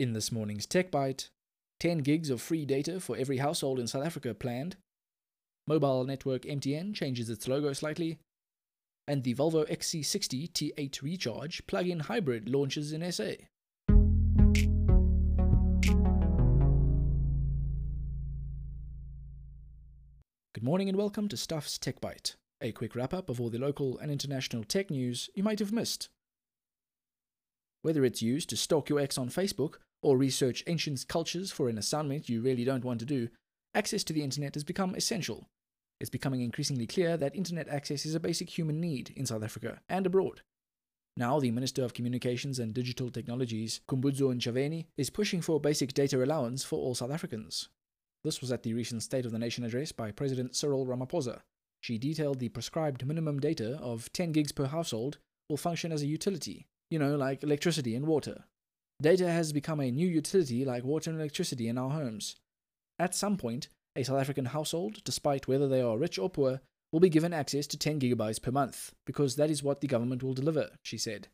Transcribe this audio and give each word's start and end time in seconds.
In 0.00 0.14
this 0.14 0.32
morning's 0.32 0.64
Tech 0.64 0.90
Bite, 0.90 1.28
10 1.80 1.98
gigs 1.98 2.30
of 2.30 2.40
free 2.40 2.64
data 2.64 3.00
for 3.00 3.18
every 3.18 3.36
household 3.36 3.78
in 3.78 3.86
South 3.86 4.02
Africa 4.02 4.32
planned. 4.32 4.76
Mobile 5.66 6.04
network 6.04 6.44
MTN 6.44 6.94
changes 6.94 7.28
its 7.28 7.46
logo 7.46 7.74
slightly. 7.74 8.18
And 9.06 9.24
the 9.24 9.34
Volvo 9.34 9.70
XC60 9.70 10.52
T8 10.52 11.02
Recharge 11.02 11.66
plug 11.66 11.86
in 11.86 12.00
hybrid 12.00 12.48
launches 12.48 12.94
in 12.94 13.12
SA. 13.12 13.32
Good 20.54 20.64
morning 20.64 20.88
and 20.88 20.96
welcome 20.96 21.28
to 21.28 21.36
Stuff's 21.36 21.76
Tech 21.76 22.00
Bite, 22.00 22.36
a 22.62 22.72
quick 22.72 22.96
wrap 22.96 23.12
up 23.12 23.28
of 23.28 23.38
all 23.38 23.50
the 23.50 23.58
local 23.58 23.98
and 23.98 24.10
international 24.10 24.64
tech 24.64 24.90
news 24.90 25.28
you 25.34 25.42
might 25.42 25.58
have 25.58 25.72
missed. 25.72 26.08
Whether 27.82 28.06
it's 28.06 28.22
used 28.22 28.48
to 28.48 28.56
stalk 28.56 28.88
your 28.88 28.98
ex 28.98 29.18
on 29.18 29.28
Facebook 29.28 29.74
or 30.02 30.16
research 30.16 30.64
ancient 30.66 31.06
cultures 31.08 31.50
for 31.50 31.68
an 31.68 31.78
assignment 31.78 32.28
you 32.28 32.40
really 32.40 32.64
don't 32.64 32.84
want 32.84 33.00
to 33.00 33.06
do, 33.06 33.28
access 33.74 34.04
to 34.04 34.12
the 34.12 34.22
internet 34.22 34.54
has 34.54 34.64
become 34.64 34.94
essential. 34.94 35.48
It's 36.00 36.10
becoming 36.10 36.40
increasingly 36.40 36.86
clear 36.86 37.16
that 37.16 37.36
internet 37.36 37.68
access 37.68 38.06
is 38.06 38.14
a 38.14 38.20
basic 38.20 38.56
human 38.56 38.80
need 38.80 39.12
in 39.16 39.26
South 39.26 39.44
Africa 39.44 39.80
and 39.88 40.06
abroad. 40.06 40.40
Now, 41.16 41.38
the 41.38 41.50
Minister 41.50 41.84
of 41.84 41.92
Communications 41.92 42.58
and 42.58 42.72
Digital 42.72 43.10
Technologies, 43.10 43.80
Khumbudzo 43.88 44.34
Ntshavheni, 44.34 44.86
is 44.96 45.10
pushing 45.10 45.42
for 45.42 45.60
basic 45.60 45.92
data 45.92 46.22
allowance 46.22 46.64
for 46.64 46.78
all 46.78 46.94
South 46.94 47.10
Africans. 47.10 47.68
This 48.24 48.40
was 48.40 48.52
at 48.52 48.62
the 48.62 48.74
recent 48.74 49.02
State 49.02 49.26
of 49.26 49.32
the 49.32 49.38
Nation 49.38 49.64
address 49.64 49.92
by 49.92 50.12
President 50.12 50.54
Cyril 50.56 50.86
Ramaphosa. 50.86 51.40
She 51.80 51.98
detailed 51.98 52.38
the 52.38 52.48
prescribed 52.48 53.06
minimum 53.06 53.40
data 53.40 53.78
of 53.82 54.12
10 54.12 54.32
gigs 54.32 54.52
per 54.52 54.66
household 54.66 55.18
will 55.48 55.56
function 55.56 55.92
as 55.92 56.02
a 56.02 56.06
utility, 56.06 56.66
you 56.90 56.98
know, 56.98 57.16
like 57.16 57.42
electricity 57.42 57.94
and 57.94 58.06
water, 58.06 58.44
Data 59.00 59.30
has 59.30 59.54
become 59.54 59.80
a 59.80 59.90
new 59.90 60.06
utility 60.06 60.62
like 60.64 60.84
water 60.84 61.10
and 61.10 61.18
electricity 61.18 61.68
in 61.68 61.78
our 61.78 61.90
homes. 61.90 62.36
At 62.98 63.14
some 63.14 63.38
point, 63.38 63.68
a 63.96 64.02
South 64.02 64.20
African 64.20 64.46
household, 64.46 65.02
despite 65.04 65.48
whether 65.48 65.66
they 65.66 65.80
are 65.80 65.96
rich 65.96 66.18
or 66.18 66.28
poor, 66.28 66.60
will 66.92 67.00
be 67.00 67.08
given 67.08 67.32
access 67.32 67.66
to 67.68 67.78
10 67.78 68.00
gigabytes 68.00 68.42
per 68.42 68.50
month, 68.50 68.92
because 69.06 69.36
that 69.36 69.48
is 69.48 69.62
what 69.62 69.80
the 69.80 69.86
government 69.86 70.22
will 70.22 70.34
deliver, 70.34 70.70
she 70.82 70.98
said. 70.98 71.28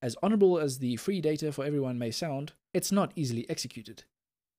As 0.00 0.16
honourable 0.22 0.58
as 0.58 0.78
the 0.78 0.96
free 0.96 1.20
data 1.20 1.52
for 1.52 1.64
everyone 1.64 1.98
may 1.98 2.10
sound, 2.10 2.52
it's 2.72 2.90
not 2.90 3.12
easily 3.16 3.48
executed. 3.50 4.04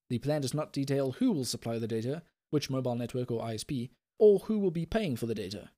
The 0.09 0.19
plan 0.19 0.41
does 0.41 0.53
not 0.53 0.71
detail 0.71 1.13
who 1.13 1.31
will 1.31 1.45
supply 1.45 1.79
the 1.79 1.87
data, 1.87 2.21
which 2.51 2.69
mobile 2.69 2.95
network 2.95 3.31
or 3.31 3.41
ISP, 3.41 3.89
or 4.19 4.39
who 4.39 4.59
will 4.59 4.71
be 4.71 4.85
paying 4.85 5.15
for 5.15 5.25
the 5.25 5.33
data. 5.33 5.71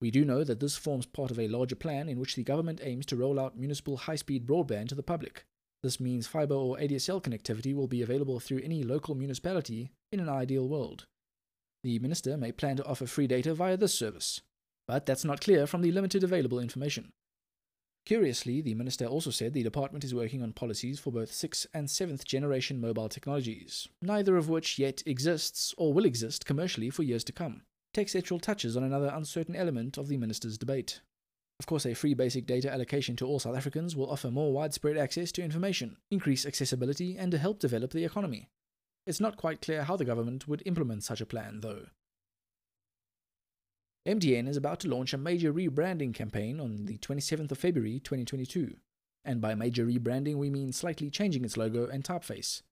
We 0.00 0.10
do 0.10 0.24
know 0.24 0.42
that 0.42 0.60
this 0.60 0.76
forms 0.76 1.04
part 1.04 1.30
of 1.30 1.38
a 1.38 1.48
larger 1.48 1.76
plan 1.76 2.08
in 2.08 2.18
which 2.18 2.34
the 2.34 2.44
government 2.44 2.80
aims 2.82 3.04
to 3.06 3.16
roll 3.16 3.38
out 3.38 3.58
municipal 3.58 3.98
high 3.98 4.16
speed 4.16 4.46
broadband 4.46 4.88
to 4.88 4.94
the 4.94 5.02
public. 5.02 5.44
This 5.82 6.00
means 6.00 6.26
fiber 6.26 6.54
or 6.54 6.76
ADSL 6.78 7.22
connectivity 7.22 7.74
will 7.74 7.86
be 7.86 8.02
available 8.02 8.40
through 8.40 8.60
any 8.64 8.82
local 8.82 9.14
municipality 9.14 9.92
in 10.10 10.20
an 10.20 10.28
ideal 10.28 10.68
world. 10.68 11.06
The 11.84 11.98
minister 11.98 12.36
may 12.36 12.52
plan 12.52 12.76
to 12.76 12.84
offer 12.84 13.06
free 13.06 13.26
data 13.26 13.54
via 13.54 13.76
this 13.76 13.94
service, 13.94 14.40
but 14.88 15.06
that's 15.06 15.24
not 15.24 15.40
clear 15.40 15.66
from 15.66 15.82
the 15.82 15.92
limited 15.92 16.24
available 16.24 16.58
information. 16.58 17.12
Curiously, 18.06 18.60
the 18.60 18.74
minister 18.74 19.04
also 19.04 19.30
said 19.30 19.52
the 19.52 19.64
department 19.64 20.04
is 20.04 20.14
working 20.14 20.40
on 20.40 20.52
policies 20.52 21.00
for 21.00 21.10
both 21.10 21.32
6th 21.32 21.66
and 21.74 21.88
7th 21.88 22.24
generation 22.24 22.80
mobile 22.80 23.08
technologies, 23.08 23.88
neither 24.00 24.36
of 24.36 24.48
which 24.48 24.78
yet 24.78 25.02
exists 25.06 25.74
or 25.76 25.92
will 25.92 26.04
exist 26.04 26.46
commercially 26.46 26.88
for 26.88 27.02
years 27.02 27.24
to 27.24 27.32
come. 27.32 27.62
TechCentral 27.94 28.40
touches 28.40 28.76
on 28.76 28.84
another 28.84 29.10
uncertain 29.12 29.56
element 29.56 29.98
of 29.98 30.06
the 30.06 30.16
minister's 30.16 30.56
debate. 30.56 31.00
Of 31.58 31.66
course, 31.66 31.86
a 31.86 31.94
free 31.94 32.14
basic 32.14 32.46
data 32.46 32.72
allocation 32.72 33.16
to 33.16 33.26
all 33.26 33.38
South 33.38 33.56
Africans 33.56 33.96
will 33.96 34.10
offer 34.10 34.30
more 34.30 34.52
widespread 34.52 34.96
access 34.96 35.32
to 35.32 35.42
information, 35.42 35.96
increase 36.10 36.44
accessibility, 36.44 37.16
and 37.16 37.32
help 37.32 37.58
develop 37.58 37.92
the 37.92 38.04
economy. 38.04 38.50
It's 39.06 39.20
not 39.20 39.36
quite 39.36 39.62
clear 39.62 39.84
how 39.84 39.96
the 39.96 40.04
government 40.04 40.46
would 40.46 40.62
implement 40.66 41.04
such 41.04 41.20
a 41.20 41.26
plan, 41.26 41.60
though. 41.60 41.86
MTN 44.06 44.48
is 44.48 44.56
about 44.56 44.80
to 44.80 44.88
launch 44.88 45.12
a 45.14 45.18
major 45.18 45.52
rebranding 45.52 46.14
campaign 46.14 46.60
on 46.60 46.84
the 46.84 46.98
27th 46.98 47.50
of 47.50 47.58
February 47.58 47.98
2022, 48.00 48.76
and 49.24 49.40
by 49.40 49.54
major 49.54 49.86
rebranding 49.86 50.36
we 50.36 50.50
mean 50.50 50.72
slightly 50.72 51.10
changing 51.10 51.44
its 51.44 51.56
logo 51.56 51.86
and 51.86 52.04
typeface. 52.04 52.62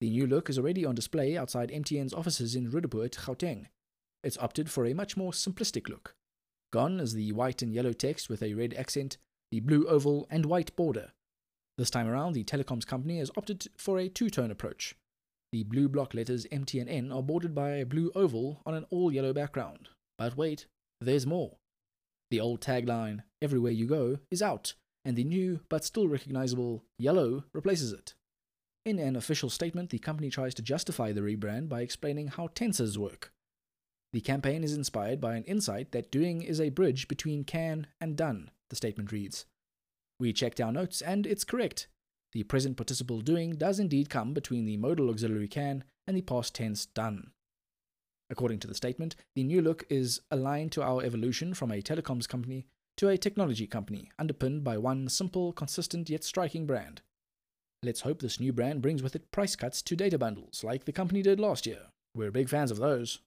The 0.00 0.10
new 0.10 0.26
look 0.26 0.50
is 0.50 0.58
already 0.58 0.84
on 0.84 0.94
display 0.94 1.38
outside 1.38 1.70
MTN's 1.70 2.12
offices 2.12 2.54
in 2.54 2.70
Roodepoort, 2.70 3.16
Gauteng. 3.16 3.68
It's 4.22 4.36
opted 4.38 4.70
for 4.70 4.84
a 4.84 4.92
much 4.92 5.16
more 5.16 5.32
simplistic 5.32 5.88
look, 5.88 6.14
Gone 6.74 6.98
is 6.98 7.12
the 7.12 7.30
white 7.30 7.62
and 7.62 7.72
yellow 7.72 7.92
text 7.92 8.28
with 8.28 8.42
a 8.42 8.52
red 8.54 8.74
accent, 8.74 9.16
the 9.52 9.60
blue 9.60 9.86
oval, 9.86 10.26
and 10.28 10.44
white 10.44 10.74
border. 10.74 11.12
This 11.78 11.88
time 11.88 12.08
around, 12.08 12.32
the 12.32 12.42
telecoms 12.42 12.84
company 12.84 13.20
has 13.20 13.30
opted 13.36 13.68
for 13.78 13.96
a 13.96 14.08
two 14.08 14.28
tone 14.28 14.50
approach. 14.50 14.96
The 15.52 15.62
blue 15.62 15.88
block 15.88 16.14
letters 16.14 16.48
MT 16.50 16.80
and 16.80 16.90
N 16.90 17.12
are 17.12 17.22
bordered 17.22 17.54
by 17.54 17.76
a 17.76 17.86
blue 17.86 18.10
oval 18.16 18.60
on 18.66 18.74
an 18.74 18.86
all 18.90 19.12
yellow 19.12 19.32
background. 19.32 19.90
But 20.18 20.36
wait, 20.36 20.66
there's 21.00 21.28
more. 21.28 21.58
The 22.32 22.40
old 22.40 22.60
tagline, 22.60 23.22
Everywhere 23.40 23.70
You 23.70 23.86
Go, 23.86 24.18
is 24.32 24.42
out, 24.42 24.74
and 25.04 25.14
the 25.14 25.22
new 25.22 25.60
but 25.68 25.84
still 25.84 26.08
recognizable 26.08 26.82
yellow 26.98 27.44
replaces 27.52 27.92
it. 27.92 28.14
In 28.84 28.98
an 28.98 29.14
official 29.14 29.48
statement, 29.48 29.90
the 29.90 30.00
company 30.00 30.28
tries 30.28 30.54
to 30.54 30.62
justify 30.62 31.12
the 31.12 31.20
rebrand 31.20 31.68
by 31.68 31.82
explaining 31.82 32.26
how 32.26 32.48
tenses 32.48 32.98
work. 32.98 33.30
The 34.14 34.20
campaign 34.20 34.62
is 34.62 34.76
inspired 34.76 35.20
by 35.20 35.34
an 35.34 35.42
insight 35.42 35.90
that 35.90 36.12
doing 36.12 36.40
is 36.40 36.60
a 36.60 36.68
bridge 36.68 37.08
between 37.08 37.42
can 37.42 37.88
and 38.00 38.16
done, 38.16 38.52
the 38.70 38.76
statement 38.76 39.10
reads. 39.10 39.44
We 40.20 40.32
checked 40.32 40.60
our 40.60 40.70
notes, 40.70 41.02
and 41.02 41.26
it's 41.26 41.42
correct. 41.42 41.88
The 42.32 42.44
present 42.44 42.76
participle 42.76 43.22
doing 43.22 43.56
does 43.56 43.80
indeed 43.80 44.08
come 44.08 44.32
between 44.32 44.66
the 44.66 44.76
modal 44.76 45.10
auxiliary 45.10 45.48
can 45.48 45.82
and 46.06 46.16
the 46.16 46.22
past 46.22 46.54
tense 46.54 46.86
done. 46.86 47.32
According 48.30 48.60
to 48.60 48.68
the 48.68 48.76
statement, 48.76 49.16
the 49.34 49.42
new 49.42 49.60
look 49.60 49.82
is 49.90 50.20
aligned 50.30 50.70
to 50.72 50.82
our 50.84 51.02
evolution 51.02 51.52
from 51.52 51.72
a 51.72 51.82
telecoms 51.82 52.28
company 52.28 52.68
to 52.98 53.08
a 53.08 53.18
technology 53.18 53.66
company, 53.66 54.12
underpinned 54.16 54.62
by 54.62 54.78
one 54.78 55.08
simple, 55.08 55.52
consistent, 55.52 56.08
yet 56.08 56.22
striking 56.22 56.66
brand. 56.66 57.02
Let's 57.82 58.02
hope 58.02 58.22
this 58.22 58.38
new 58.38 58.52
brand 58.52 58.80
brings 58.80 59.02
with 59.02 59.16
it 59.16 59.32
price 59.32 59.56
cuts 59.56 59.82
to 59.82 59.96
data 59.96 60.18
bundles, 60.18 60.62
like 60.62 60.84
the 60.84 60.92
company 60.92 61.20
did 61.20 61.40
last 61.40 61.66
year. 61.66 61.88
We're 62.14 62.30
big 62.30 62.48
fans 62.48 62.70
of 62.70 62.78
those. 62.78 63.18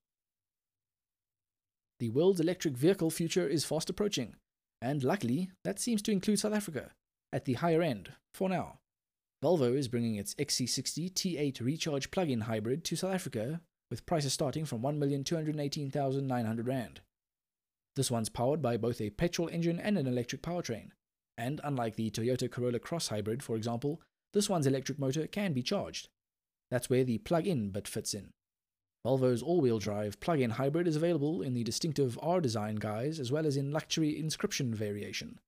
The 2.00 2.09
world's 2.09 2.40
electric 2.40 2.78
vehicle 2.78 3.09
future 3.09 3.47
is 3.47 3.66
fast 3.66 3.90
approaching, 3.90 4.35
and 4.81 5.03
luckily, 5.03 5.50
that 5.63 5.80
seems 5.80 6.02
to 6.03 6.12
include 6.12 6.40
South 6.40 6.53
Africa, 6.53 6.91
at 7.34 7.46
the 7.46 7.53
higher 7.53 7.81
end, 7.81 8.13
for 8.34 8.50
now. 8.50 8.80
Volvo 9.44 9.75
is 9.75 9.88
bringing 9.88 10.16
its 10.16 10.35
XC60 10.35 11.12
T8 11.13 11.62
recharge 11.62 12.12
plug-in 12.12 12.41
hybrid 12.41 12.84
to 12.85 12.96
South 12.96 13.13
Africa 13.13 13.62
with 13.90 14.06
prices 14.06 14.34
starting 14.34 14.66
from 14.66 14.81
1,218,900 14.81 16.68
Rand. 16.68 17.02
This 17.96 18.12
one's 18.12 18.29
powered 18.29 18.62
by 18.62 18.78
both 18.78 19.02
a 19.02 19.09
petrol 19.09 19.47
engine 19.47 19.79
and 19.79 19.97
an 19.97 20.06
electric 20.06 20.44
powertrain, 20.44 20.90
and 21.38 21.62
unlike 21.64 21.96
the 21.96 22.12
Toyota 22.12 22.52
Corolla 22.52 22.79
Cross 22.79 23.08
hybrid, 23.08 23.41
for 23.41 23.56
example, 23.56 24.02
this 24.34 24.50
one's 24.50 24.68
electric 24.68 25.00
motor 25.00 25.25
can 25.25 25.53
be 25.53 25.64
charged. 25.64 26.09
That's 26.69 26.90
where 26.90 27.03
the 27.03 27.18
plug-in 27.19 27.72
bit 27.72 27.88
fits 27.88 28.14
in. 28.14 28.34
Volvo's 29.06 29.41
all-wheel 29.41 29.80
drive 29.80 30.19
plug-in 30.19 30.52
hybrid 30.52 30.88
is 30.88 30.96
available 30.96 31.41
in 31.41 31.53
the 31.53 31.63
distinctive 31.63 32.18
R 32.22 32.41
design 32.41 32.75
guise 32.75 33.19
as 33.19 33.31
well 33.31 33.46
as 33.46 33.56
in 33.56 33.72
luxury 33.72 34.19
inscription 34.19 34.74
variation. 34.74 35.40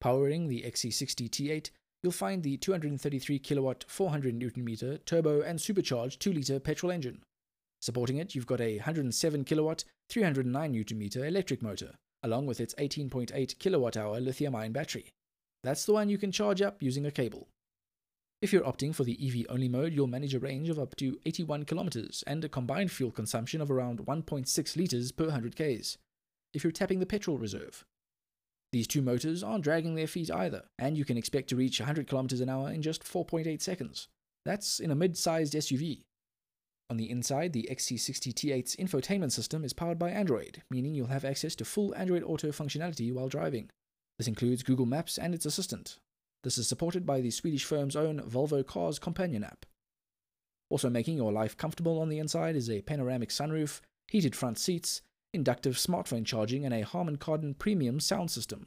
Powering 0.00 0.48
the 0.48 0.62
XC60 0.62 1.30
T8, 1.30 1.70
you'll 2.02 2.12
find 2.12 2.42
the 2.42 2.56
233 2.56 3.38
kilowatt 3.38 3.84
400 3.86 4.34
Newton 4.34 4.64
meter 4.64 4.98
turbo 4.98 5.42
and 5.42 5.60
supercharged 5.60 6.20
2 6.20 6.32
liter 6.32 6.58
petrol 6.58 6.90
engine. 6.90 7.22
Supporting 7.80 8.16
it, 8.16 8.34
you've 8.34 8.46
got 8.46 8.60
a 8.60 8.76
107 8.78 9.44
kilowatt 9.44 9.84
309 10.08 10.72
Newton 10.72 10.98
meter 10.98 11.24
electric 11.24 11.62
motor, 11.62 11.94
along 12.22 12.46
with 12.46 12.60
its 12.60 12.74
18.8 12.74 13.58
kilowatt 13.58 13.96
hour 13.96 14.20
lithium 14.20 14.54
ion 14.54 14.72
battery. 14.72 15.10
That's 15.62 15.84
the 15.84 15.92
one 15.92 16.08
you 16.08 16.18
can 16.18 16.32
charge 16.32 16.62
up 16.62 16.82
using 16.82 17.06
a 17.06 17.10
cable. 17.10 17.48
If 18.42 18.52
you're 18.52 18.64
opting 18.64 18.92
for 18.92 19.04
the 19.04 19.16
EV 19.24 19.46
only 19.48 19.68
mode, 19.68 19.92
you'll 19.92 20.08
manage 20.08 20.34
a 20.34 20.40
range 20.40 20.68
of 20.68 20.76
up 20.76 20.96
to 20.96 21.16
81 21.24 21.64
kilometers 21.64 22.24
and 22.26 22.44
a 22.44 22.48
combined 22.48 22.90
fuel 22.90 23.12
consumption 23.12 23.60
of 23.60 23.70
around 23.70 24.00
1.6 24.00 24.76
liters 24.76 25.12
per 25.12 25.26
100 25.26 25.54
k's. 25.54 25.96
If 26.52 26.64
you're 26.64 26.72
tapping 26.72 26.98
the 26.98 27.06
petrol 27.06 27.38
reserve, 27.38 27.84
these 28.72 28.88
two 28.88 29.00
motors 29.00 29.44
aren't 29.44 29.62
dragging 29.62 29.94
their 29.94 30.08
feet 30.08 30.28
either, 30.28 30.64
and 30.76 30.98
you 30.98 31.04
can 31.04 31.16
expect 31.16 31.50
to 31.50 31.56
reach 31.56 31.78
100 31.78 32.08
kilometers 32.08 32.40
an 32.40 32.48
hour 32.48 32.68
in 32.72 32.82
just 32.82 33.04
4.8 33.04 33.62
seconds. 33.62 34.08
That's 34.44 34.80
in 34.80 34.90
a 34.90 34.96
mid-sized 34.96 35.54
SUV. 35.54 36.02
On 36.90 36.96
the 36.96 37.10
inside, 37.10 37.52
the 37.52 37.68
XC60 37.70 38.34
T8's 38.34 38.74
infotainment 38.74 39.30
system 39.30 39.64
is 39.64 39.72
powered 39.72 40.00
by 40.00 40.10
Android, 40.10 40.62
meaning 40.68 40.96
you'll 40.96 41.06
have 41.06 41.24
access 41.24 41.54
to 41.54 41.64
full 41.64 41.94
Android 41.94 42.24
Auto 42.24 42.48
functionality 42.48 43.12
while 43.12 43.28
driving. 43.28 43.70
This 44.18 44.26
includes 44.26 44.64
Google 44.64 44.86
Maps 44.86 45.16
and 45.16 45.32
its 45.32 45.46
assistant, 45.46 45.98
this 46.42 46.58
is 46.58 46.66
supported 46.66 47.06
by 47.06 47.20
the 47.20 47.30
Swedish 47.30 47.64
firm's 47.64 47.96
own 47.96 48.20
Volvo 48.20 48.66
Cars 48.66 48.98
companion 48.98 49.44
app. 49.44 49.66
Also 50.70 50.88
making 50.88 51.16
your 51.16 51.32
life 51.32 51.56
comfortable 51.56 52.00
on 52.00 52.08
the 52.08 52.18
inside 52.18 52.56
is 52.56 52.70
a 52.70 52.82
panoramic 52.82 53.28
sunroof, 53.28 53.80
heated 54.08 54.34
front 54.34 54.58
seats, 54.58 55.02
inductive 55.32 55.76
smartphone 55.76 56.24
charging, 56.24 56.64
and 56.64 56.74
a 56.74 56.82
Harman 56.82 57.16
Kardon 57.16 57.54
premium 57.58 58.00
sound 58.00 58.30
system. 58.30 58.66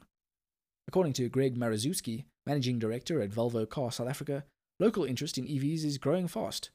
According 0.88 1.14
to 1.14 1.28
Greg 1.28 1.58
Maruszewski, 1.58 2.24
managing 2.46 2.78
director 2.78 3.20
at 3.20 3.30
Volvo 3.30 3.68
Car 3.68 3.90
South 3.90 4.08
Africa, 4.08 4.44
local 4.78 5.04
interest 5.04 5.36
in 5.36 5.46
EVs 5.46 5.84
is 5.84 5.98
growing 5.98 6.28
fast. 6.28 6.70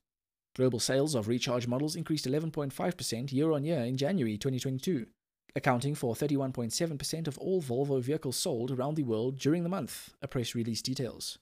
Global 0.55 0.79
sales 0.79 1.15
of 1.15 1.29
recharge 1.29 1.65
models 1.65 1.95
increased 1.95 2.25
11.5% 2.25 3.31
year 3.31 3.51
on 3.51 3.63
year 3.63 3.79
in 3.79 3.95
January 3.95 4.37
2022, 4.37 5.07
accounting 5.55 5.95
for 5.95 6.13
31.7% 6.13 7.27
of 7.27 7.37
all 7.37 7.61
Volvo 7.61 8.01
vehicles 8.01 8.37
sold 8.37 8.71
around 8.71 8.95
the 8.95 9.03
world 9.03 9.37
during 9.37 9.63
the 9.63 9.69
month, 9.69 10.13
a 10.21 10.27
press 10.27 10.55
release 10.55 10.81
details. 10.81 11.37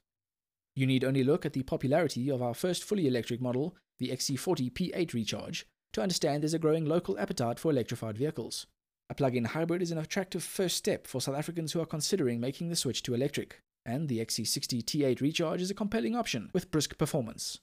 You 0.75 0.87
need 0.87 1.03
only 1.03 1.23
look 1.23 1.45
at 1.45 1.53
the 1.53 1.63
popularity 1.63 2.29
of 2.29 2.41
our 2.41 2.53
first 2.53 2.83
fully 2.83 3.07
electric 3.07 3.41
model, 3.41 3.75
the 3.97 4.09
XC40 4.09 4.71
P8 4.71 5.13
Recharge, 5.13 5.65
to 5.93 6.01
understand 6.01 6.43
there's 6.43 6.53
a 6.53 6.59
growing 6.59 6.85
local 6.85 7.17
appetite 7.19 7.59
for 7.59 7.71
electrified 7.71 8.17
vehicles. 8.17 8.67
A 9.09 9.15
plug 9.15 9.35
in 9.35 9.45
hybrid 9.45 9.81
is 9.81 9.91
an 9.91 9.97
attractive 9.97 10.43
first 10.43 10.77
step 10.77 11.07
for 11.07 11.19
South 11.19 11.35
Africans 11.35 11.73
who 11.73 11.81
are 11.81 11.85
considering 11.85 12.39
making 12.39 12.69
the 12.69 12.75
switch 12.75 13.01
to 13.03 13.13
electric, 13.13 13.61
and 13.85 14.07
the 14.07 14.19
XC60 14.19 14.83
T8 14.83 15.19
Recharge 15.19 15.61
is 15.61 15.71
a 15.71 15.75
compelling 15.75 16.15
option 16.15 16.49
with 16.53 16.71
brisk 16.71 16.97
performance. 16.97 17.59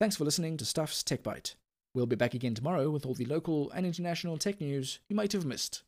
Thanks 0.00 0.16
for 0.16 0.24
listening 0.24 0.56
to 0.58 0.64
Stuff's 0.64 1.02
Tech 1.02 1.22
Bite. 1.22 1.54
We'll 1.94 2.06
be 2.06 2.16
back 2.16 2.34
again 2.34 2.54
tomorrow 2.54 2.90
with 2.90 3.06
all 3.06 3.14
the 3.14 3.24
local 3.24 3.70
and 3.70 3.86
international 3.86 4.36
tech 4.36 4.60
news 4.60 4.98
you 5.08 5.14
might 5.14 5.32
have 5.32 5.44
missed. 5.44 5.84